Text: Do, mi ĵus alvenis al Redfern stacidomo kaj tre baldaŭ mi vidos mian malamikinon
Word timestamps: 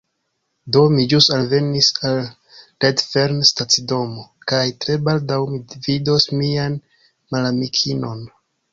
Do, 0.77 0.81
mi 0.93 1.03
ĵus 1.11 1.27
alvenis 1.35 1.89
al 2.11 2.17
Redfern 2.87 3.45
stacidomo 3.51 4.27
kaj 4.55 4.65
tre 4.87 4.99
baldaŭ 5.11 5.41
mi 5.55 5.63
vidos 5.89 6.31
mian 6.43 6.83
malamikinon 7.35 8.31